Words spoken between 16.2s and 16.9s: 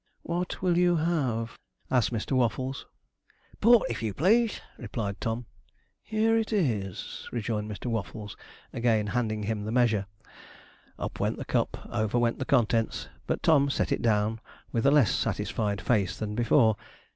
before.